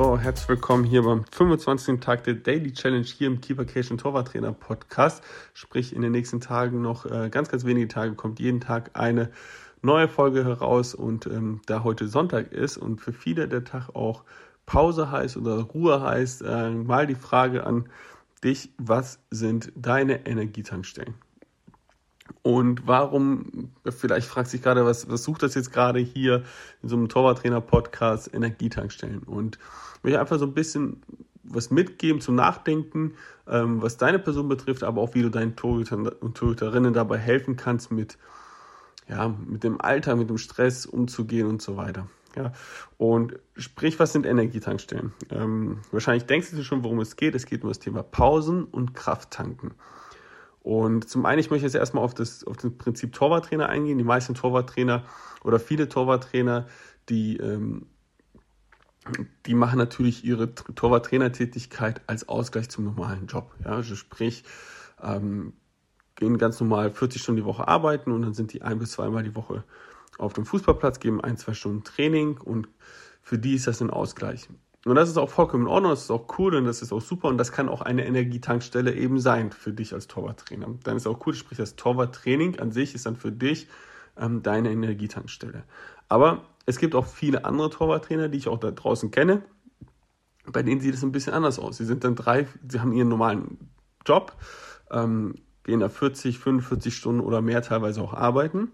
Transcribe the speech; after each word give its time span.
So, 0.00 0.16
herzlich 0.16 0.48
willkommen 0.48 0.84
hier 0.84 1.02
beim 1.02 1.24
25. 1.24 1.98
Tag 1.98 2.22
der 2.22 2.34
Daily 2.34 2.72
Challenge 2.72 3.04
hier 3.04 3.26
im 3.26 3.40
Keeper 3.40 3.64
Cation 3.64 3.98
Torwarttrainer 3.98 4.52
Podcast. 4.52 5.24
Sprich, 5.54 5.92
in 5.92 6.02
den 6.02 6.12
nächsten 6.12 6.38
Tagen 6.40 6.82
noch 6.82 7.04
äh, 7.04 7.30
ganz, 7.30 7.48
ganz 7.48 7.64
wenige 7.64 7.88
Tage 7.88 8.14
kommt 8.14 8.38
jeden 8.38 8.60
Tag 8.60 8.92
eine 8.94 9.28
neue 9.82 10.06
Folge 10.06 10.44
heraus 10.44 10.94
und 10.94 11.26
ähm, 11.26 11.62
da 11.66 11.82
heute 11.82 12.06
Sonntag 12.06 12.52
ist 12.52 12.76
und 12.76 13.00
für 13.00 13.12
viele 13.12 13.48
der 13.48 13.64
Tag 13.64 13.88
auch 13.96 14.22
Pause 14.66 15.10
heißt 15.10 15.36
oder 15.36 15.62
Ruhe 15.62 16.00
heißt, 16.00 16.42
äh, 16.42 16.70
mal 16.70 17.08
die 17.08 17.16
Frage 17.16 17.66
an 17.66 17.88
dich, 18.44 18.70
was 18.78 19.18
sind 19.32 19.72
deine 19.74 20.28
Energietankstellen? 20.28 21.16
Und 22.42 22.86
warum, 22.86 23.70
vielleicht 23.88 24.26
fragt 24.26 24.48
sich 24.48 24.62
gerade, 24.62 24.84
was, 24.84 25.10
was 25.10 25.24
sucht 25.24 25.42
das 25.42 25.54
jetzt 25.54 25.72
gerade 25.72 25.98
hier 26.00 26.44
in 26.82 26.88
so 26.88 26.96
einem 26.96 27.08
Torwarttrainer-Podcast, 27.08 28.32
Energietankstellen? 28.32 29.22
Und 29.22 29.58
ich 29.96 30.04
möchte 30.04 30.20
einfach 30.20 30.38
so 30.38 30.46
ein 30.46 30.54
bisschen 30.54 31.02
was 31.42 31.70
mitgeben 31.70 32.20
zum 32.20 32.34
Nachdenken, 32.34 33.14
ähm, 33.46 33.82
was 33.82 33.96
deine 33.96 34.18
Person 34.18 34.48
betrifft, 34.48 34.82
aber 34.82 35.00
auch 35.00 35.14
wie 35.14 35.22
du 35.22 35.30
deinen 35.30 35.56
Torhütern 35.56 36.08
und 36.08 36.36
Torhüterinnen 36.36 36.92
dabei 36.92 37.18
helfen 37.18 37.56
kannst, 37.56 37.90
mit, 37.90 38.18
ja, 39.08 39.28
mit 39.28 39.64
dem 39.64 39.80
Alter, 39.80 40.16
mit 40.16 40.28
dem 40.28 40.38
Stress 40.38 40.86
umzugehen 40.86 41.46
und 41.46 41.62
so 41.62 41.76
weiter. 41.76 42.08
Ja, 42.36 42.52
und 42.98 43.38
sprich, 43.56 43.98
was 43.98 44.12
sind 44.12 44.26
Energietankstellen? 44.26 45.12
Ähm, 45.30 45.78
wahrscheinlich 45.90 46.24
denkst 46.24 46.50
du 46.52 46.62
schon, 46.62 46.84
worum 46.84 47.00
es 47.00 47.16
geht. 47.16 47.34
Es 47.34 47.46
geht 47.46 47.62
um 47.62 47.68
das 47.68 47.78
Thema 47.78 48.02
Pausen 48.02 48.64
und 48.64 48.94
Krafttanken. 48.94 49.72
Und 50.60 51.08
zum 51.08 51.24
einen, 51.24 51.38
ich 51.38 51.50
möchte 51.50 51.66
jetzt 51.66 51.74
erstmal 51.74 52.04
auf 52.04 52.14
das, 52.14 52.44
auf 52.44 52.56
das 52.56 52.70
Prinzip 52.76 53.12
Torwarttrainer 53.12 53.68
eingehen. 53.68 53.98
Die 53.98 54.04
meisten 54.04 54.34
Torwarttrainer 54.34 55.04
oder 55.42 55.58
viele 55.60 55.88
Torwarttrainer, 55.88 56.66
die, 57.08 57.36
ähm, 57.38 57.86
die 59.46 59.54
machen 59.54 59.78
natürlich 59.78 60.24
ihre 60.24 60.54
Torwarttrainertätigkeit 60.54 62.02
als 62.06 62.28
Ausgleich 62.28 62.68
zum 62.68 62.84
normalen 62.84 63.26
Job. 63.26 63.54
Ja, 63.64 63.70
also 63.70 63.94
sprich, 63.94 64.44
ähm, 65.02 65.54
gehen 66.16 66.36
ganz 66.36 66.60
normal 66.60 66.90
40 66.90 67.22
Stunden 67.22 67.40
die 67.40 67.46
Woche 67.46 67.66
arbeiten 67.68 68.12
und 68.12 68.22
dann 68.22 68.34
sind 68.34 68.52
die 68.52 68.62
ein 68.62 68.78
bis 68.78 68.92
zweimal 68.92 69.22
die 69.22 69.36
Woche 69.36 69.64
auf 70.18 70.32
dem 70.32 70.44
Fußballplatz, 70.44 71.00
geben 71.00 71.20
ein, 71.20 71.36
zwei 71.36 71.54
Stunden 71.54 71.84
Training 71.84 72.38
und 72.38 72.68
für 73.22 73.38
die 73.38 73.54
ist 73.54 73.66
das 73.66 73.80
ein 73.80 73.90
Ausgleich. 73.90 74.48
Und 74.84 74.94
das 74.94 75.08
ist 75.08 75.18
auch 75.18 75.28
vollkommen 75.28 75.64
in 75.64 75.68
Ordnung, 75.68 75.90
das 75.90 76.02
ist 76.02 76.10
auch 76.10 76.38
cool 76.38 76.54
und 76.54 76.64
das 76.64 76.82
ist 76.82 76.92
auch 76.92 77.00
super 77.00 77.28
und 77.28 77.36
das 77.36 77.50
kann 77.50 77.68
auch 77.68 77.82
eine 77.82 78.06
Energietankstelle 78.06 78.94
eben 78.94 79.18
sein 79.18 79.50
für 79.50 79.72
dich 79.72 79.92
als 79.92 80.06
Torwarttrainer. 80.06 80.68
Dann 80.84 80.96
ist 80.96 81.06
auch 81.06 81.26
cool, 81.26 81.34
sprich 81.34 81.58
das 81.58 81.74
Torwarttraining 81.74 82.60
an 82.60 82.70
sich 82.70 82.94
ist 82.94 83.04
dann 83.04 83.16
für 83.16 83.32
dich 83.32 83.66
ähm, 84.16 84.42
deine 84.42 84.70
Energietankstelle. 84.70 85.64
Aber 86.08 86.44
es 86.64 86.78
gibt 86.78 86.94
auch 86.94 87.06
viele 87.06 87.44
andere 87.44 87.70
Torwarttrainer, 87.70 88.28
die 88.28 88.38
ich 88.38 88.48
auch 88.48 88.58
da 88.58 88.70
draußen 88.70 89.10
kenne, 89.10 89.42
bei 90.46 90.62
denen 90.62 90.80
sieht 90.80 90.94
es 90.94 91.02
ein 91.02 91.12
bisschen 91.12 91.34
anders 91.34 91.58
aus. 91.58 91.76
Sie 91.76 91.84
sind 91.84 92.04
dann 92.04 92.14
drei, 92.14 92.46
sie 92.66 92.80
haben 92.80 92.92
ihren 92.92 93.08
normalen 93.08 93.70
Job, 94.06 94.34
ähm, 94.90 95.34
gehen 95.64 95.80
da 95.80 95.88
40, 95.88 96.38
45 96.38 96.96
Stunden 96.96 97.20
oder 97.20 97.42
mehr 97.42 97.62
teilweise 97.62 98.00
auch 98.00 98.14
arbeiten 98.14 98.72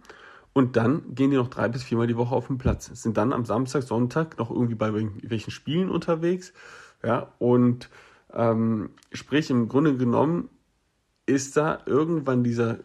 und 0.54 0.76
dann 0.76 1.14
gehen 1.14 1.30
die 1.30 1.36
noch 1.36 1.48
drei 1.48 1.68
bis 1.68 1.82
viermal 1.82 2.06
die 2.06 2.16
Woche 2.16 2.34
auf 2.34 2.46
den 2.46 2.58
Platz. 2.58 2.86
Sind 2.86 3.16
dann 3.16 3.32
am 3.32 3.44
Samstag, 3.44 3.82
Sonntag 3.82 4.38
noch 4.38 4.50
irgendwie 4.50 4.76
bei 4.76 4.94
welchen 4.94 5.50
Spielen 5.50 5.90
unterwegs. 5.90 6.52
Ja, 7.02 7.32
und 7.38 7.90
ähm, 8.32 8.90
sprich, 9.12 9.50
im 9.50 9.68
Grunde 9.68 9.96
genommen 9.96 10.48
ist 11.26 11.56
da 11.56 11.80
irgendwann 11.86 12.44
dieser 12.44 12.78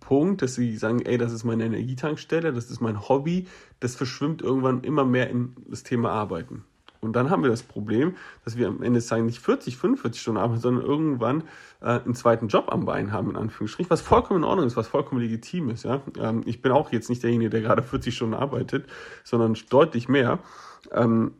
Punkt, 0.00 0.42
dass 0.42 0.54
sie 0.54 0.76
sagen, 0.76 1.00
ey, 1.00 1.18
das 1.18 1.32
ist 1.32 1.44
meine 1.44 1.64
Energietankstelle, 1.64 2.52
das 2.52 2.70
ist 2.70 2.80
mein 2.80 3.08
Hobby, 3.08 3.46
das 3.80 3.96
verschwimmt 3.96 4.42
irgendwann 4.42 4.82
immer 4.82 5.04
mehr 5.04 5.30
in 5.30 5.56
das 5.66 5.82
Thema 5.82 6.10
Arbeiten. 6.10 6.64
Und 7.00 7.14
dann 7.14 7.30
haben 7.30 7.42
wir 7.42 7.50
das 7.50 7.62
Problem, 7.62 8.16
dass 8.44 8.56
wir 8.56 8.68
am 8.68 8.82
Ende 8.82 9.00
sagen, 9.00 9.26
nicht 9.26 9.38
40, 9.38 9.76
45 9.76 10.20
Stunden 10.20 10.40
arbeiten, 10.40 10.60
sondern 10.60 10.84
irgendwann 10.84 11.44
äh, 11.80 12.00
einen 12.00 12.14
zweiten 12.14 12.48
Job 12.48 12.72
am 12.72 12.84
Bein 12.84 13.12
haben, 13.12 13.30
in 13.30 13.36
Anführungsstrichen, 13.36 13.90
was 13.90 14.00
vollkommen 14.00 14.40
in 14.40 14.44
Ordnung 14.44 14.66
ist, 14.66 14.76
was 14.76 14.88
vollkommen 14.88 15.20
legitim 15.20 15.70
ist. 15.70 15.84
Ja? 15.84 16.02
Ähm, 16.18 16.42
ich 16.44 16.60
bin 16.60 16.72
auch 16.72 16.90
jetzt 16.90 17.08
nicht 17.08 17.22
derjenige, 17.22 17.50
der 17.50 17.60
gerade 17.60 17.82
40 17.82 18.14
Stunden 18.14 18.34
arbeitet, 18.34 18.86
sondern 19.22 19.56
deutlich 19.70 20.08
mehr. 20.08 20.40
Ähm, 20.90 21.32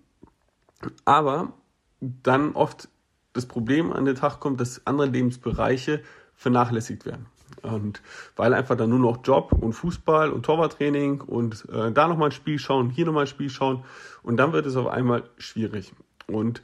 aber 1.04 1.52
dann 2.00 2.52
oft 2.52 2.88
das 3.32 3.46
Problem 3.46 3.92
an 3.92 4.04
den 4.04 4.14
Tag 4.14 4.40
kommt, 4.40 4.60
dass 4.60 4.86
andere 4.86 5.08
Lebensbereiche 5.08 6.02
vernachlässigt 6.34 7.04
werden. 7.04 7.26
Und 7.62 8.02
weil 8.36 8.54
einfach 8.54 8.76
dann 8.76 8.90
nur 8.90 8.98
noch 8.98 9.24
Job 9.24 9.52
und 9.52 9.72
Fußball 9.72 10.30
und 10.30 10.44
Torwarttraining 10.44 11.20
und 11.20 11.68
äh, 11.70 11.92
da 11.92 12.08
nochmal 12.08 12.28
ein 12.28 12.32
Spiel 12.32 12.58
schauen, 12.58 12.90
hier 12.90 13.06
nochmal 13.06 13.24
ein 13.24 13.28
Spiel 13.28 13.50
schauen 13.50 13.84
und 14.22 14.36
dann 14.36 14.52
wird 14.52 14.66
es 14.66 14.76
auf 14.76 14.86
einmal 14.86 15.24
schwierig. 15.38 15.92
Und 16.26 16.62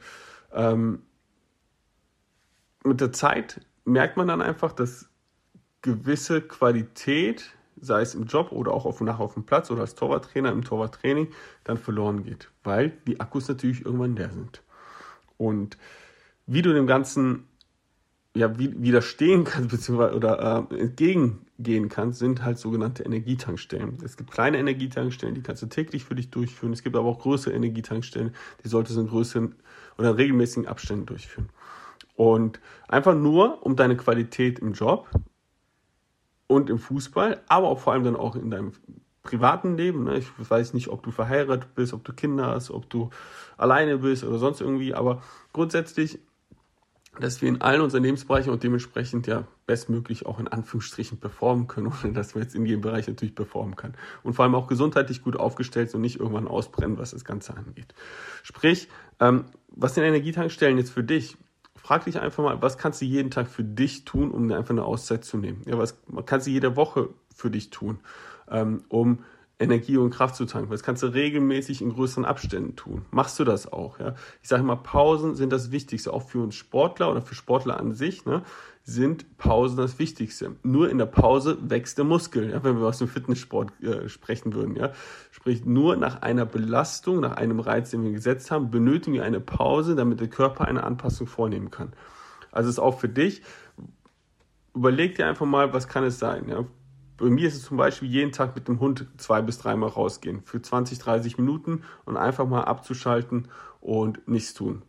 ähm, 0.53 1.01
mit 2.83 3.01
der 3.01 3.11
Zeit 3.11 3.61
merkt 3.83 4.17
man 4.17 4.27
dann 4.27 4.41
einfach, 4.41 4.71
dass 4.71 5.09
gewisse 5.81 6.41
Qualität, 6.41 7.51
sei 7.79 8.01
es 8.01 8.15
im 8.15 8.25
Job 8.25 8.51
oder 8.51 8.71
auch 8.71 8.85
auf, 8.85 9.01
nach 9.01 9.19
auf 9.19 9.33
dem 9.33 9.45
Platz 9.45 9.69
oder 9.69 9.81
als 9.81 9.95
Torwarttrainer 9.95 10.51
im 10.51 10.63
Torwarttraining, 10.63 11.29
dann 11.63 11.77
verloren 11.77 12.23
geht, 12.23 12.49
weil 12.63 12.91
die 13.07 13.19
Akkus 13.19 13.47
natürlich 13.47 13.85
irgendwann 13.85 14.15
leer 14.15 14.31
sind. 14.31 14.63
Und 15.37 15.77
wie 16.47 16.61
du 16.61 16.73
dem 16.73 16.87
Ganzen 16.87 17.47
ja, 18.35 18.59
widerstehen 18.59 19.45
kannst, 19.45 19.69
beziehungsweise 19.71 20.15
oder 20.15 20.67
äh, 20.71 20.79
entgegengehen 20.79 21.89
kannst, 21.89 22.19
sind 22.19 22.43
halt 22.43 22.59
sogenannte 22.59 23.03
Energietankstellen. 23.03 23.97
Es 24.03 24.17
gibt 24.17 24.31
kleine 24.31 24.57
Energietankstellen, 24.57 25.33
die 25.33 25.41
kannst 25.41 25.63
du 25.63 25.67
täglich 25.67 26.03
für 26.03 26.15
dich 26.15 26.29
durchführen. 26.29 26.73
Es 26.73 26.83
gibt 26.83 26.95
aber 26.95 27.07
auch 27.07 27.19
größere 27.19 27.53
Energietankstellen, 27.53 28.35
die 28.63 28.67
solltest 28.67 28.97
du 28.97 29.01
in 29.01 29.07
größeren 29.07 29.55
oder 29.97 30.09
in 30.09 30.15
regelmäßigen 30.15 30.67
Abständen 30.67 31.05
durchführen. 31.05 31.49
Und 32.15 32.59
einfach 32.87 33.15
nur, 33.15 33.65
um 33.65 33.75
deine 33.75 33.97
Qualität 33.97 34.59
im 34.59 34.73
Job 34.73 35.09
und 36.47 36.69
im 36.69 36.77
Fußball, 36.77 37.41
aber 37.47 37.69
auch 37.69 37.79
vor 37.79 37.93
allem 37.93 38.03
dann 38.03 38.15
auch 38.15 38.35
in 38.35 38.51
deinem 38.51 38.73
privaten 39.23 39.75
Leben. 39.75 40.03
Ne? 40.03 40.17
Ich 40.19 40.27
weiß 40.37 40.73
nicht, 40.73 40.89
ob 40.89 41.03
du 41.03 41.11
verheiratet 41.11 41.73
bist, 41.73 41.93
ob 41.93 42.03
du 42.03 42.13
Kinder 42.13 42.47
hast, 42.47 42.69
ob 42.69 42.89
du 42.89 43.09
alleine 43.57 43.97
bist 43.97 44.23
oder 44.23 44.37
sonst 44.37 44.61
irgendwie, 44.61 44.93
aber 44.93 45.21
grundsätzlich 45.51 46.19
dass 47.19 47.41
wir 47.41 47.49
in 47.49 47.61
allen 47.61 47.81
unseren 47.81 48.03
Lebensbereichen 48.03 48.51
und 48.51 48.63
dementsprechend 48.63 49.27
ja 49.27 49.47
bestmöglich 49.65 50.25
auch 50.25 50.39
in 50.39 50.47
Anführungsstrichen 50.47 51.19
performen 51.19 51.67
können, 51.67 51.87
ohne 52.03 52.13
dass 52.13 52.35
wir 52.35 52.41
jetzt 52.41 52.55
in 52.55 52.65
jedem 52.65 52.81
Bereich 52.81 53.07
natürlich 53.07 53.35
performen 53.35 53.75
können. 53.75 53.95
Und 54.23 54.33
vor 54.33 54.43
allem 54.43 54.55
auch 54.55 54.67
gesundheitlich 54.67 55.21
gut 55.21 55.35
aufgestellt 55.35 55.93
und 55.95 56.01
nicht 56.01 56.19
irgendwann 56.19 56.47
ausbrennen, 56.47 56.97
was 56.97 57.11
das 57.11 57.25
Ganze 57.25 57.55
angeht. 57.55 57.93
Sprich, 58.43 58.89
ähm, 59.19 59.45
was 59.69 59.95
sind 59.95 60.03
Energietankstellen 60.03 60.77
jetzt 60.77 60.91
für 60.91 61.03
dich? 61.03 61.37
Frag 61.75 62.05
dich 62.05 62.19
einfach 62.19 62.43
mal, 62.43 62.61
was 62.61 62.77
kannst 62.77 63.01
du 63.01 63.05
jeden 63.05 63.31
Tag 63.31 63.47
für 63.47 63.63
dich 63.63 64.05
tun, 64.05 64.31
um 64.31 64.51
einfach 64.51 64.71
eine 64.71 64.85
Auszeit 64.85 65.23
zu 65.23 65.37
nehmen? 65.37 65.61
Ja, 65.65 65.77
was 65.77 65.99
kannst 66.25 66.47
du 66.47 66.51
jede 66.51 66.75
Woche 66.75 67.09
für 67.35 67.51
dich 67.51 67.69
tun, 67.69 67.99
ähm, 68.49 68.83
um 68.89 69.19
Energie 69.57 69.97
und 69.97 70.09
Kraft 70.09 70.35
zu 70.35 70.45
tanken. 70.45 70.71
Das 70.71 70.83
kannst 70.83 71.01
du 71.03 71.07
regelmäßig 71.07 71.81
in 71.81 71.93
größeren 71.93 72.25
Abständen 72.25 72.75
tun. 72.75 73.05
Machst 73.11 73.39
du 73.39 73.43
das 73.43 73.71
auch? 73.71 73.99
Ja? 73.99 74.15
Ich 74.41 74.49
sage 74.49 74.63
immer, 74.63 74.75
Pausen 74.75 75.35
sind 75.35 75.53
das 75.53 75.71
Wichtigste, 75.71 76.11
auch 76.11 76.23
für 76.23 76.39
uns 76.43 76.55
Sportler 76.55 77.09
oder 77.09 77.21
für 77.21 77.35
Sportler 77.35 77.79
an 77.79 77.93
sich. 77.93 78.25
Ne? 78.25 78.43
sind 78.87 79.37
Pausen 79.37 79.77
das 79.77 79.97
Wichtigste. 79.97 80.57
Nur 80.61 80.91
in 80.91 80.99
der 80.99 81.07
Pause 81.07 81.57
wächst 81.59 81.97
der 81.97 82.05
Muskel, 82.05 82.51
ja, 82.51 82.63
wenn 82.63 82.79
wir 82.79 82.85
aus 82.85 82.99
dem 82.99 83.07
Fitnesssport 83.07 83.71
äh, 83.81 84.07
sprechen 84.07 84.53
würden. 84.53 84.75
Ja. 84.75 84.91
Sprich, 85.31 85.65
nur 85.65 85.95
nach 85.95 86.21
einer 86.21 86.45
Belastung, 86.45 87.19
nach 87.19 87.35
einem 87.35 87.59
Reiz, 87.59 87.89
den 87.89 88.03
wir 88.03 88.11
gesetzt 88.11 88.51
haben, 88.51 88.69
benötigen 88.69 89.15
wir 89.15 89.23
eine 89.23 89.39
Pause, 89.39 89.95
damit 89.95 90.19
der 90.19 90.27
Körper 90.27 90.65
eine 90.65 90.83
Anpassung 90.83 91.25
vornehmen 91.25 91.71
kann. 91.71 91.93
Also 92.51 92.69
ist 92.69 92.77
auch 92.77 92.99
für 92.99 93.09
dich, 93.09 93.41
überleg 94.75 95.15
dir 95.15 95.25
einfach 95.25 95.47
mal, 95.47 95.73
was 95.73 95.87
kann 95.87 96.03
es 96.03 96.19
sein. 96.19 96.47
Ja 96.47 96.65
bei 97.17 97.25
mir 97.27 97.47
ist 97.47 97.55
es 97.55 97.63
zum 97.63 97.77
Beispiel 97.77 98.09
jeden 98.09 98.31
Tag 98.31 98.55
mit 98.55 98.67
dem 98.67 98.79
Hund 98.79 99.07
zwei 99.17 99.41
bis 99.41 99.57
dreimal 99.57 99.89
rausgehen 99.89 100.41
für 100.43 100.61
20, 100.61 100.99
30 100.99 101.37
Minuten 101.37 101.83
und 102.05 102.17
einfach 102.17 102.45
mal 102.45 102.63
abzuschalten 102.63 103.47
und 103.79 104.27
nichts 104.27 104.53
tun. 104.53 104.81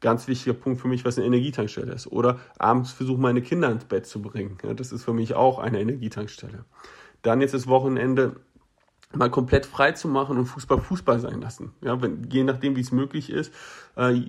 Ganz 0.00 0.28
wichtiger 0.28 0.54
Punkt 0.54 0.80
für 0.80 0.88
mich, 0.88 1.04
was 1.04 1.18
eine 1.18 1.26
Energietankstelle 1.26 1.92
ist. 1.92 2.06
Oder 2.06 2.40
abends 2.58 2.90
versuchen, 2.90 3.20
meine 3.20 3.42
Kinder 3.42 3.70
ins 3.70 3.84
Bett 3.84 4.06
zu 4.06 4.22
bringen. 4.22 4.56
Ja, 4.64 4.72
das 4.72 4.92
ist 4.92 5.04
für 5.04 5.12
mich 5.12 5.34
auch 5.34 5.58
eine 5.58 5.78
Energietankstelle. 5.78 6.64
Dann 7.22 7.42
jetzt 7.42 7.52
das 7.52 7.66
Wochenende 7.66 8.36
mal 9.12 9.30
komplett 9.30 9.66
frei 9.66 9.92
zu 9.92 10.06
machen 10.06 10.38
und 10.38 10.46
Fußball 10.46 10.80
Fußball 10.80 11.18
sein 11.18 11.40
lassen. 11.40 11.72
Ja, 11.80 12.00
wenn, 12.00 12.28
je 12.30 12.44
nachdem, 12.44 12.76
wie 12.76 12.80
es 12.80 12.92
möglich 12.92 13.30
ist, 13.30 13.52
äh, 13.96 14.20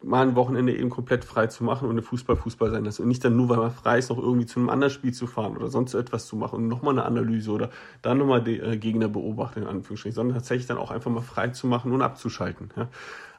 mal 0.00 0.28
ein 0.28 0.36
Wochenende 0.36 0.76
eben 0.76 0.90
komplett 0.90 1.24
frei 1.24 1.48
zu 1.48 1.64
machen 1.64 1.88
und 1.88 2.00
Fußball 2.00 2.36
Fußball 2.36 2.70
sein 2.70 2.84
lassen. 2.84 3.02
Und 3.02 3.08
nicht 3.08 3.24
dann 3.24 3.36
nur, 3.36 3.48
weil 3.48 3.56
man 3.56 3.72
frei 3.72 3.98
ist, 3.98 4.10
noch 4.10 4.18
irgendwie 4.18 4.46
zu 4.46 4.60
einem 4.60 4.68
anderen 4.68 4.92
Spiel 4.92 5.12
zu 5.12 5.26
fahren 5.26 5.56
oder 5.56 5.68
sonst 5.68 5.94
etwas 5.94 6.26
zu 6.26 6.36
machen 6.36 6.56
und 6.56 6.68
nochmal 6.68 6.92
eine 6.92 7.04
Analyse 7.04 7.50
oder 7.50 7.70
dann 8.00 8.18
nochmal 8.18 8.42
die 8.42 8.60
äh, 8.60 8.76
Gegner 8.76 9.08
beobachten, 9.08 9.62
in 9.62 9.66
Anführungsstrichen, 9.66 10.14
sondern 10.14 10.36
tatsächlich 10.36 10.68
dann 10.68 10.78
auch 10.78 10.92
einfach 10.92 11.10
mal 11.10 11.20
frei 11.20 11.48
zu 11.48 11.66
machen 11.66 11.90
und 11.90 12.00
abzuschalten. 12.00 12.70
Ja. 12.76 12.88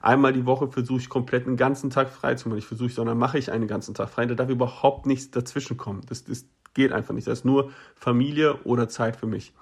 Einmal 0.01 0.33
die 0.33 0.45
Woche 0.45 0.67
versuche 0.67 0.99
ich 0.99 1.09
komplett 1.09 1.47
einen 1.47 1.55
ganzen 1.55 1.89
Tag 1.89 2.09
frei 2.09 2.35
zu 2.35 2.49
machen. 2.49 2.59
Ich 2.59 2.67
versuche, 2.67 2.89
sondern 2.89 3.17
mache 3.17 3.37
ich 3.37 3.53
einen 3.53 3.67
ganzen 3.67 3.93
Tag 3.93 4.09
frei. 4.09 4.25
Da 4.25 4.35
darf 4.35 4.49
überhaupt 4.49 5.05
nichts 5.05 5.31
dazwischen 5.31 5.77
kommen. 5.77 6.01
Das, 6.09 6.25
das 6.25 6.45
geht 6.73 6.91
einfach 6.91 7.13
nicht. 7.13 7.27
Das 7.27 7.39
ist 7.39 7.45
nur 7.45 7.71
Familie 7.95 8.55
oder 8.65 8.89
Zeit 8.89 9.15
für 9.15 9.27
mich. 9.27 9.53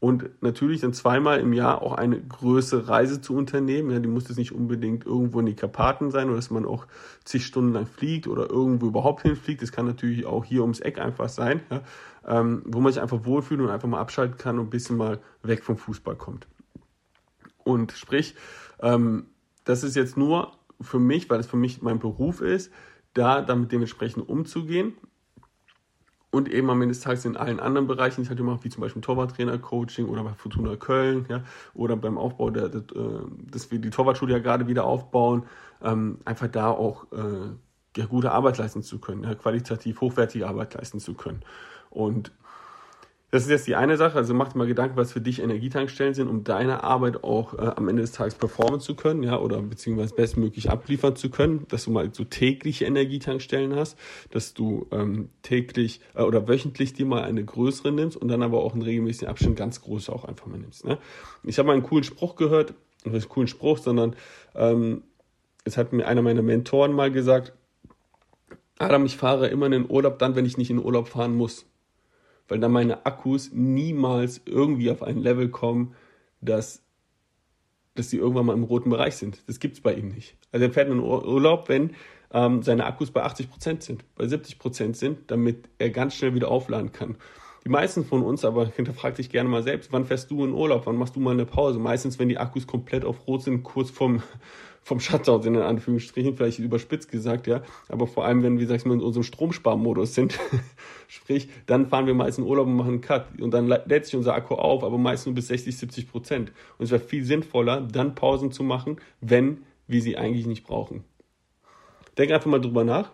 Und 0.00 0.42
natürlich 0.42 0.80
dann 0.80 0.94
zweimal 0.94 1.40
im 1.40 1.52
Jahr 1.52 1.82
auch 1.82 1.92
eine 1.92 2.18
größere 2.18 2.88
Reise 2.88 3.20
zu 3.20 3.36
unternehmen. 3.36 3.90
Ja, 3.90 3.98
die 3.98 4.08
muss 4.08 4.28
jetzt 4.28 4.38
nicht 4.38 4.52
unbedingt 4.52 5.04
irgendwo 5.04 5.40
in 5.40 5.46
die 5.46 5.54
Karpaten 5.54 6.10
sein 6.10 6.28
oder 6.28 6.36
dass 6.36 6.50
man 6.50 6.64
auch 6.64 6.86
zig 7.24 7.44
Stunden 7.44 7.74
lang 7.74 7.86
fliegt 7.86 8.26
oder 8.26 8.48
irgendwo 8.48 8.86
überhaupt 8.86 9.22
hinfliegt. 9.22 9.60
Das 9.60 9.72
kann 9.72 9.84
natürlich 9.84 10.24
auch 10.24 10.46
hier 10.46 10.62
ums 10.62 10.80
Eck 10.80 10.98
einfach 10.98 11.28
sein, 11.28 11.60
ja, 11.70 11.82
ähm, 12.26 12.62
wo 12.64 12.80
man 12.80 12.92
sich 12.94 13.02
einfach 13.02 13.26
wohlfühlt 13.26 13.60
und 13.60 13.68
einfach 13.68 13.88
mal 13.88 14.00
abschalten 14.00 14.38
kann 14.38 14.58
und 14.58 14.66
ein 14.66 14.70
bisschen 14.70 14.96
mal 14.96 15.20
weg 15.42 15.62
vom 15.62 15.76
Fußball 15.76 16.16
kommt. 16.16 16.48
Und 17.62 17.92
sprich, 17.92 18.34
ähm, 18.80 19.26
das 19.64 19.84
ist 19.84 19.96
jetzt 19.96 20.16
nur 20.16 20.52
für 20.80 20.98
mich, 20.98 21.28
weil 21.28 21.40
es 21.40 21.46
für 21.46 21.58
mich 21.58 21.82
mein 21.82 21.98
Beruf 21.98 22.40
ist, 22.40 22.72
da 23.12 23.42
damit 23.42 23.70
dementsprechend 23.70 24.26
umzugehen 24.26 24.94
und 26.30 26.48
eben 26.48 26.70
am 26.70 26.80
Ende 26.80 26.94
des 26.94 27.02
Tages 27.02 27.24
in 27.24 27.36
allen 27.36 27.58
anderen 27.60 27.86
Bereichen, 27.86 28.16
die 28.16 28.22
ich 28.22 28.28
halt 28.28 28.38
gemacht, 28.38 28.60
wie 28.62 28.68
zum 28.68 28.82
Beispiel 28.82 29.02
Torwarttrainer, 29.02 29.58
Coaching 29.58 30.06
oder 30.06 30.22
bei 30.22 30.32
Fortuna 30.34 30.76
Köln, 30.76 31.26
ja, 31.28 31.42
oder 31.74 31.96
beim 31.96 32.18
Aufbau, 32.18 32.50
der, 32.50 32.68
der, 32.68 32.80
äh, 32.80 33.22
dass 33.50 33.70
wir 33.70 33.80
die 33.80 33.90
Torwartschule 33.90 34.32
ja 34.32 34.38
gerade 34.38 34.68
wieder 34.68 34.84
aufbauen, 34.84 35.44
ähm, 35.82 36.18
einfach 36.24 36.48
da 36.48 36.70
auch 36.70 37.10
äh, 37.12 37.50
ja, 37.96 38.06
gute 38.06 38.30
Arbeit 38.30 38.58
leisten 38.58 38.82
zu 38.82 39.00
können, 39.00 39.24
ja, 39.24 39.34
qualitativ 39.34 40.00
hochwertige 40.00 40.46
Arbeit 40.46 40.74
leisten 40.74 41.00
zu 41.00 41.14
können. 41.14 41.40
Und 41.90 42.32
das 43.30 43.44
ist 43.44 43.50
jetzt 43.50 43.66
die 43.68 43.76
eine 43.76 43.96
Sache. 43.96 44.16
Also 44.16 44.34
mach 44.34 44.52
dir 44.52 44.58
mal 44.58 44.66
Gedanken, 44.66 44.96
was 44.96 45.12
für 45.12 45.20
dich 45.20 45.40
Energietankstellen 45.40 46.14
sind, 46.14 46.28
um 46.28 46.42
deine 46.42 46.82
Arbeit 46.82 47.22
auch 47.22 47.54
äh, 47.54 47.72
am 47.76 47.88
Ende 47.88 48.02
des 48.02 48.12
Tages 48.12 48.34
performen 48.34 48.80
zu 48.80 48.96
können, 48.96 49.22
ja, 49.22 49.38
oder 49.38 49.62
beziehungsweise 49.62 50.14
bestmöglich 50.14 50.70
abliefern 50.70 51.14
zu 51.14 51.30
können, 51.30 51.66
dass 51.68 51.84
du 51.84 51.92
mal 51.92 52.10
so 52.12 52.24
tägliche 52.24 52.86
Energietankstellen 52.86 53.76
hast, 53.76 53.96
dass 54.30 54.52
du 54.54 54.86
ähm, 54.90 55.28
täglich 55.42 56.00
äh, 56.14 56.22
oder 56.22 56.48
wöchentlich 56.48 56.92
dir 56.92 57.06
mal 57.06 57.22
eine 57.22 57.44
größere 57.44 57.92
nimmst 57.92 58.16
und 58.16 58.28
dann 58.28 58.42
aber 58.42 58.62
auch 58.64 58.74
in 58.74 58.82
regelmäßigen 58.82 59.28
Abständen 59.28 59.56
ganz 59.56 59.80
große 59.80 60.12
auch 60.12 60.24
einfach 60.24 60.46
mal 60.46 60.58
nimmst. 60.58 60.84
Ne? 60.84 60.98
Ich 61.44 61.58
habe 61.58 61.68
mal 61.68 61.74
einen 61.74 61.84
coolen 61.84 62.04
Spruch 62.04 62.34
gehört, 62.34 62.74
nicht 63.04 63.14
einen 63.14 63.28
coolen 63.28 63.48
Spruch, 63.48 63.78
sondern 63.78 64.16
ähm, 64.56 65.02
es 65.64 65.76
hat 65.76 65.92
mir 65.92 66.06
einer 66.06 66.22
meiner 66.22 66.42
Mentoren 66.42 66.92
mal 66.92 67.12
gesagt, 67.12 67.52
Adam, 68.78 69.04
ich 69.04 69.16
fahre 69.16 69.48
immer 69.48 69.66
in 69.66 69.72
den 69.72 69.90
Urlaub 69.90 70.18
dann, 70.18 70.34
wenn 70.34 70.46
ich 70.46 70.56
nicht 70.56 70.70
in 70.70 70.78
den 70.78 70.84
Urlaub 70.86 71.06
fahren 71.06 71.36
muss 71.36 71.69
weil 72.50 72.58
dann 72.58 72.72
meine 72.72 73.06
Akkus 73.06 73.50
niemals 73.52 74.42
irgendwie 74.44 74.90
auf 74.90 75.02
ein 75.02 75.18
Level 75.18 75.48
kommen, 75.48 75.94
dass, 76.40 76.82
dass 77.94 78.10
sie 78.10 78.18
irgendwann 78.18 78.46
mal 78.46 78.54
im 78.54 78.64
roten 78.64 78.90
Bereich 78.90 79.16
sind. 79.16 79.42
Das 79.46 79.60
gibt 79.60 79.76
es 79.76 79.80
bei 79.80 79.94
ihm 79.94 80.08
nicht. 80.08 80.36
Also 80.52 80.66
er 80.66 80.72
fährt 80.72 80.90
in 80.90 80.98
Urlaub, 80.98 81.68
wenn 81.68 81.94
ähm, 82.32 82.62
seine 82.62 82.86
Akkus 82.86 83.12
bei 83.12 83.24
80% 83.24 83.82
sind, 83.82 84.04
bei 84.16 84.24
70% 84.24 84.94
sind, 84.94 85.30
damit 85.30 85.68
er 85.78 85.90
ganz 85.90 86.14
schnell 86.14 86.34
wieder 86.34 86.48
aufladen 86.48 86.92
kann. 86.92 87.16
Die 87.64 87.68
meisten 87.68 88.04
von 88.04 88.22
uns 88.22 88.44
aber 88.44 88.66
hinterfragt 88.66 89.16
sich 89.16 89.28
gerne 89.28 89.48
mal 89.48 89.62
selbst, 89.62 89.92
wann 89.92 90.06
fährst 90.06 90.30
du 90.30 90.44
in 90.44 90.54
Urlaub, 90.54 90.86
wann 90.86 90.96
machst 90.96 91.16
du 91.16 91.20
mal 91.20 91.32
eine 91.32 91.44
Pause? 91.44 91.78
Meistens, 91.78 92.18
wenn 92.18 92.28
die 92.28 92.38
Akkus 92.38 92.66
komplett 92.66 93.04
auf 93.04 93.26
Rot 93.26 93.42
sind, 93.42 93.62
kurz 93.64 93.90
vom, 93.90 94.22
vom 94.82 94.98
Shutdown 94.98 95.42
sind, 95.42 95.56
in 95.56 95.60
Anführungsstrichen, 95.60 96.36
vielleicht 96.36 96.58
überspitzt 96.58 97.10
gesagt, 97.10 97.46
ja. 97.46 97.62
Aber 97.88 98.06
vor 98.06 98.24
allem, 98.24 98.42
wenn 98.42 98.58
wir, 98.58 98.66
sag 98.66 98.76
ich 98.76 98.86
mal, 98.86 98.94
in 98.94 99.02
unserem 99.02 99.24
Stromsparmodus 99.24 100.14
sind, 100.14 100.38
sprich, 101.08 101.50
dann 101.66 101.86
fahren 101.86 102.06
wir 102.06 102.14
meist 102.14 102.38
in 102.38 102.44
Urlaub 102.44 102.66
und 102.66 102.76
machen 102.76 102.92
einen 102.92 103.00
Cut. 103.02 103.26
Und 103.38 103.52
dann 103.52 103.66
lädt 103.66 104.06
sich 104.06 104.16
unser 104.16 104.34
Akku 104.34 104.54
auf, 104.54 104.82
aber 104.82 104.96
meist 104.96 105.26
nur 105.26 105.34
bis 105.34 105.48
60, 105.48 105.76
70 105.76 106.10
Prozent. 106.10 106.52
Und 106.78 106.84
es 106.84 106.90
wäre 106.90 107.02
viel 107.02 107.24
sinnvoller, 107.24 107.82
dann 107.82 108.14
Pausen 108.14 108.52
zu 108.52 108.62
machen, 108.62 108.96
wenn 109.20 109.64
wir 109.86 110.00
sie 110.00 110.16
eigentlich 110.16 110.46
nicht 110.46 110.64
brauchen. 110.64 111.04
Denk 112.16 112.32
einfach 112.32 112.50
mal 112.50 112.60
drüber 112.60 112.84
nach. 112.84 113.12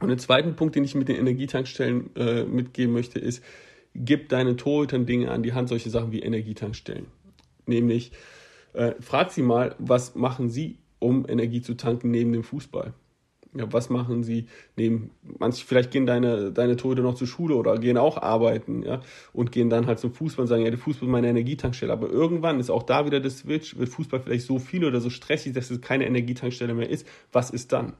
Und 0.00 0.08
den 0.08 0.18
zweiten 0.18 0.56
Punkt, 0.56 0.74
den 0.74 0.84
ich 0.84 0.94
mit 0.94 1.08
den 1.08 1.16
Energietankstellen 1.16 2.14
äh, 2.16 2.44
mitgeben 2.44 2.92
möchte, 2.92 3.18
ist, 3.18 3.42
gib 3.94 4.28
deinen 4.28 4.58
Torhütern 4.58 5.06
Dinge 5.06 5.30
an 5.30 5.42
die 5.42 5.54
Hand, 5.54 5.68
solche 5.68 5.90
Sachen 5.90 6.12
wie 6.12 6.20
Energietankstellen. 6.20 7.06
Nämlich, 7.66 8.12
äh, 8.74 8.92
frag 9.00 9.32
sie 9.32 9.42
mal, 9.42 9.74
was 9.78 10.14
machen 10.14 10.50
sie, 10.50 10.78
um 10.98 11.26
Energie 11.28 11.62
zu 11.62 11.74
tanken 11.74 12.10
neben 12.10 12.32
dem 12.32 12.42
Fußball? 12.42 12.92
Ja, 13.54 13.72
was 13.72 13.88
machen 13.88 14.22
sie 14.22 14.46
neben, 14.76 15.12
manche, 15.38 15.64
vielleicht 15.64 15.90
gehen 15.90 16.04
deine, 16.04 16.52
deine 16.52 16.76
Torhüter 16.76 17.02
noch 17.02 17.14
zur 17.14 17.26
Schule 17.26 17.54
oder 17.54 17.78
gehen 17.78 17.96
auch 17.96 18.18
arbeiten, 18.18 18.82
ja, 18.82 19.00
und 19.32 19.50
gehen 19.50 19.70
dann 19.70 19.86
halt 19.86 19.98
zum 19.98 20.12
Fußball 20.12 20.42
und 20.42 20.48
sagen, 20.48 20.64
ja, 20.64 20.70
der 20.70 20.78
Fußball 20.78 21.08
ist 21.08 21.12
meine 21.12 21.28
Energietankstelle. 21.28 21.92
Aber 21.92 22.10
irgendwann 22.10 22.60
ist 22.60 22.68
auch 22.68 22.82
da 22.82 23.06
wieder 23.06 23.20
das 23.20 23.38
Switch, 23.38 23.78
wird 23.78 23.88
Fußball 23.88 24.20
vielleicht 24.20 24.44
so 24.44 24.58
viel 24.58 24.84
oder 24.84 25.00
so 25.00 25.08
stressig, 25.08 25.54
dass 25.54 25.70
es 25.70 25.80
keine 25.80 26.06
Energietankstelle 26.06 26.74
mehr 26.74 26.90
ist. 26.90 27.06
Was 27.32 27.48
ist 27.48 27.72
dann? 27.72 27.94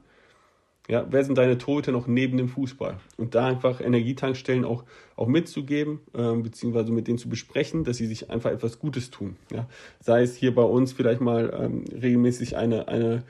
Ja, 0.89 1.05
wer 1.09 1.23
sind 1.25 1.37
deine 1.37 1.57
Torhüter 1.57 1.91
noch 1.91 2.07
neben 2.07 2.37
dem 2.37 2.47
Fußball? 2.47 2.97
Und 3.17 3.35
da 3.35 3.45
einfach 3.45 3.81
Energietankstellen 3.81 4.63
auch, 4.63 4.85
auch 5.17 5.27
mitzugeben, 5.27 5.99
äh, 6.13 6.33
beziehungsweise 6.33 6.93
mit 6.93 7.09
denen 7.09 7.17
zu 7.17 7.27
besprechen, 7.27 7.83
dass 7.83 7.97
sie 7.97 8.05
sich 8.05 8.29
einfach 8.29 8.51
etwas 8.51 8.79
Gutes 8.79 9.11
tun. 9.11 9.35
Ja? 9.51 9.67
Sei 9.99 10.21
es 10.21 10.35
hier 10.35 10.55
bei 10.55 10.63
uns 10.63 10.93
vielleicht 10.93 11.19
mal 11.19 11.53
ähm, 11.59 11.83
regelmäßig 11.91 12.55
eine, 12.55 12.87
eine 12.87 13.23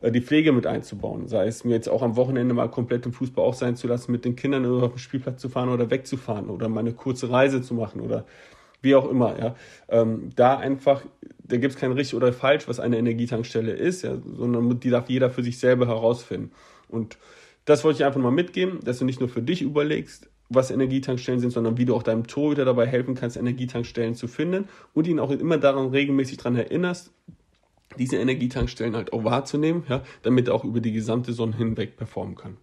äh, 0.00 0.10
die 0.10 0.22
Pflege 0.22 0.52
mit 0.52 0.66
einzubauen. 0.66 1.28
Sei 1.28 1.46
es 1.46 1.64
mir 1.64 1.74
jetzt 1.74 1.88
auch 1.88 2.00
am 2.02 2.16
Wochenende 2.16 2.54
mal 2.54 2.70
komplett 2.70 3.04
im 3.04 3.12
Fußball 3.12 3.44
auch 3.44 3.54
sein 3.54 3.76
zu 3.76 3.88
lassen, 3.88 4.10
mit 4.10 4.24
den 4.24 4.34
Kindern 4.34 4.64
auf 4.64 4.92
den 4.92 4.98
Spielplatz 4.98 5.40
zu 5.42 5.50
fahren 5.50 5.68
oder 5.68 5.90
wegzufahren 5.90 6.48
oder 6.48 6.70
mal 6.70 6.80
eine 6.80 6.94
kurze 6.94 7.30
Reise 7.30 7.60
zu 7.60 7.74
machen 7.74 8.00
oder 8.00 8.24
wie 8.80 8.94
auch 8.94 9.08
immer. 9.10 9.38
Ja? 9.38 9.54
Ähm, 9.88 10.30
da 10.34 10.56
einfach, 10.56 11.02
da 11.44 11.56
gibt 11.58 11.74
es 11.74 11.80
kein 11.80 11.92
richtig 11.92 12.16
oder 12.16 12.32
falsch, 12.32 12.68
was 12.68 12.80
eine 12.80 12.96
Energietankstelle 12.96 13.72
ist, 13.72 14.02
ja? 14.02 14.16
sondern 14.34 14.80
die 14.80 14.90
darf 14.90 15.10
jeder 15.10 15.30
für 15.30 15.42
sich 15.42 15.58
selber 15.58 15.86
herausfinden. 15.86 16.50
Und 16.92 17.18
das 17.64 17.84
wollte 17.84 17.98
ich 17.98 18.04
einfach 18.04 18.20
mal 18.20 18.30
mitgeben, 18.30 18.80
dass 18.84 18.98
du 18.98 19.04
nicht 19.04 19.20
nur 19.20 19.28
für 19.28 19.42
dich 19.42 19.62
überlegst, 19.62 20.28
was 20.48 20.70
Energietankstellen 20.70 21.40
sind, 21.40 21.50
sondern 21.50 21.78
wie 21.78 21.84
du 21.84 21.94
auch 21.94 22.02
deinem 22.02 22.26
Torhüter 22.26 22.64
dabei 22.64 22.86
helfen 22.86 23.14
kannst, 23.14 23.36
Energietankstellen 23.36 24.14
zu 24.14 24.28
finden 24.28 24.68
und 24.92 25.06
ihn 25.06 25.18
auch 25.18 25.30
immer 25.30 25.58
daran 25.58 25.88
regelmäßig 25.88 26.38
daran 26.38 26.56
erinnerst, 26.56 27.12
diese 27.98 28.16
Energietankstellen 28.16 28.96
halt 28.96 29.12
auch 29.12 29.24
wahrzunehmen, 29.24 29.84
ja, 29.88 30.02
damit 30.22 30.48
er 30.48 30.54
auch 30.54 30.64
über 30.64 30.80
die 30.80 30.92
gesamte 30.92 31.32
Sonne 31.32 31.56
hinweg 31.56 31.96
performen 31.96 32.36
kann. 32.36 32.56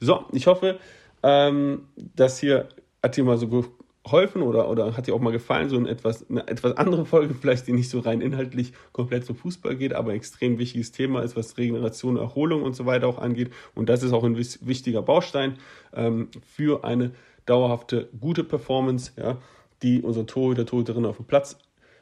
So, 0.00 0.24
ich 0.32 0.46
hoffe, 0.46 0.78
ähm, 1.22 1.88
das 1.96 2.38
hier 2.38 2.68
hat 3.02 3.16
dir 3.16 3.24
mal 3.24 3.38
so 3.38 3.64
geholfen 4.04 4.42
oder, 4.42 4.68
oder 4.68 4.96
hat 4.96 5.06
dir 5.06 5.14
auch 5.14 5.20
mal 5.20 5.32
gefallen, 5.32 5.70
so 5.70 5.76
ein 5.76 5.86
etwas, 5.86 6.28
eine 6.28 6.46
etwas 6.46 6.76
andere 6.76 7.06
Folge 7.06 7.34
vielleicht, 7.34 7.66
die 7.66 7.72
nicht 7.72 7.88
so 7.88 8.00
rein 8.00 8.20
inhaltlich 8.20 8.72
komplett 8.92 9.24
zum 9.24 9.34
Fußball 9.34 9.76
geht, 9.76 9.94
aber 9.94 10.10
ein 10.10 10.16
extrem 10.16 10.58
wichtiges 10.58 10.92
Thema 10.92 11.22
ist, 11.22 11.36
was 11.36 11.56
Regeneration, 11.56 12.16
Erholung 12.16 12.62
und 12.62 12.76
so 12.76 12.84
weiter 12.86 13.08
auch 13.08 13.18
angeht. 13.18 13.50
Und 13.74 13.88
das 13.88 14.02
ist 14.02 14.12
auch 14.12 14.24
ein 14.24 14.36
wichtiger 14.36 15.02
Baustein 15.02 15.58
ähm, 15.94 16.28
für 16.46 16.84
eine 16.84 17.12
dauerhafte, 17.46 18.08
gute 18.20 18.44
Performance, 18.44 19.12
ja, 19.16 19.38
die 19.82 20.02
unser 20.02 20.26
Torhüter, 20.26 20.66
Torhüterin 20.66 21.06
auf 21.06 21.16
den 21.16 21.26
Platz 21.26 21.58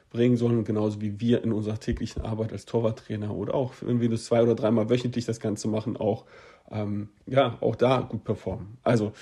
bringen 0.09 0.37
sollen, 0.37 0.63
genauso 0.63 1.01
wie 1.01 1.19
wir 1.19 1.43
in 1.43 1.53
unserer 1.53 1.79
täglichen 1.79 2.21
Arbeit 2.21 2.51
als 2.51 2.65
Torwarttrainer 2.65 3.33
oder 3.33 3.55
auch, 3.55 3.73
wenn 3.81 3.99
wir 3.99 4.09
das 4.09 4.25
zwei 4.25 4.43
oder 4.43 4.55
dreimal 4.55 4.89
wöchentlich 4.89 5.25
das 5.25 5.39
Ganze 5.39 5.67
machen, 5.67 5.97
auch, 5.97 6.25
ähm, 6.69 7.09
ja, 7.25 7.57
auch 7.61 7.75
da 7.75 8.01
gut 8.01 8.23
performen. 8.23 8.77
Also, 8.83 9.13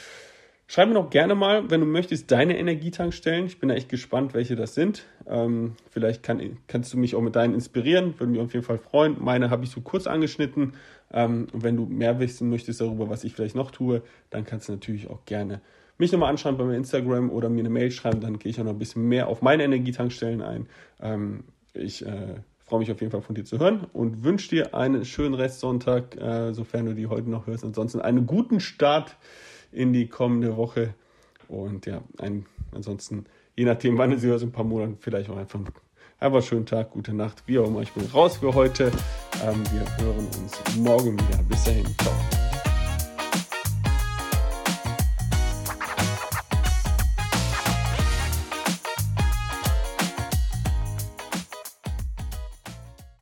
Schreib 0.71 0.87
mir 0.87 0.93
noch 0.93 1.09
gerne 1.09 1.35
mal, 1.35 1.69
wenn 1.69 1.81
du 1.81 1.85
möchtest, 1.85 2.31
deine 2.31 2.57
Energietankstellen. 2.57 3.45
Ich 3.45 3.59
bin 3.59 3.67
da 3.67 3.75
echt 3.75 3.89
gespannt, 3.89 4.33
welche 4.33 4.55
das 4.55 4.73
sind. 4.73 5.03
Ähm, 5.27 5.75
vielleicht 5.89 6.23
kann, 6.23 6.59
kannst 6.67 6.93
du 6.93 6.97
mich 6.97 7.13
auch 7.13 7.21
mit 7.21 7.35
deinen 7.35 7.53
inspirieren. 7.53 8.17
Würde 8.17 8.31
mich 8.31 8.39
auf 8.39 8.53
jeden 8.53 8.63
Fall 8.63 8.77
freuen. 8.77 9.17
Meine 9.19 9.49
habe 9.49 9.65
ich 9.65 9.69
so 9.69 9.81
kurz 9.81 10.07
angeschnitten. 10.07 10.71
Ähm, 11.11 11.47
und 11.51 11.63
wenn 11.63 11.75
du 11.75 11.87
mehr 11.87 12.21
wissen 12.21 12.49
möchtest 12.49 12.79
darüber, 12.79 13.09
was 13.09 13.25
ich 13.25 13.33
vielleicht 13.33 13.53
noch 13.53 13.71
tue, 13.71 14.01
dann 14.29 14.45
kannst 14.45 14.69
du 14.69 14.71
natürlich 14.71 15.09
auch 15.09 15.25
gerne 15.25 15.59
mich 15.97 16.13
nochmal 16.13 16.29
anschauen 16.29 16.55
bei 16.55 16.63
mir 16.63 16.77
Instagram 16.77 17.31
oder 17.31 17.49
mir 17.49 17.59
eine 17.59 17.69
Mail 17.69 17.91
schreiben. 17.91 18.21
Dann 18.21 18.39
gehe 18.39 18.49
ich 18.49 18.57
auch 18.61 18.63
noch 18.63 18.71
ein 18.71 18.79
bisschen 18.79 19.09
mehr 19.09 19.27
auf 19.27 19.41
meine 19.41 19.65
Energietankstellen 19.65 20.41
ein. 20.41 20.69
Ähm, 21.01 21.43
ich 21.73 22.05
äh, 22.05 22.35
freue 22.59 22.79
mich 22.79 22.91
auf 22.93 23.01
jeden 23.01 23.11
Fall 23.11 23.21
von 23.21 23.35
dir 23.35 23.43
zu 23.43 23.59
hören 23.59 23.87
und 23.91 24.23
wünsche 24.23 24.47
dir 24.47 24.73
einen 24.73 25.03
schönen 25.03 25.33
Restsonntag, 25.33 26.15
äh, 26.15 26.53
sofern 26.53 26.85
du 26.85 26.95
die 26.95 27.07
heute 27.07 27.29
noch 27.29 27.45
hörst. 27.45 27.65
Ansonsten 27.65 27.99
einen 27.99 28.25
guten 28.25 28.61
Start 28.61 29.17
in 29.71 29.93
die 29.93 30.07
kommende 30.07 30.57
Woche. 30.57 30.93
Und 31.47 31.85
ja, 31.85 32.01
ein, 32.17 32.45
ansonsten, 32.71 33.25
je 33.55 33.65
nachdem, 33.65 33.97
wann 33.97 34.17
Sie 34.17 34.27
hört, 34.27 34.41
in 34.41 34.49
ein 34.49 34.51
paar 34.51 34.63
Monaten, 34.63 34.97
vielleicht 34.99 35.29
auch 35.29 35.37
einfach 35.37 35.59
einen 35.59 36.41
schönen 36.41 36.65
Tag, 36.65 36.91
gute 36.91 37.13
Nacht, 37.13 37.43
wie 37.47 37.59
auch 37.59 37.67
immer. 37.67 37.81
Ich 37.81 37.91
bin 37.91 38.05
raus 38.05 38.37
für 38.37 38.53
heute. 38.53 38.91
Ähm, 39.43 39.63
wir 39.71 40.05
hören 40.05 40.27
uns 40.41 40.77
morgen 40.77 41.13
wieder. 41.13 41.43
Bis 41.49 41.63
dahin. 41.63 41.85
Ciao. 41.97 42.50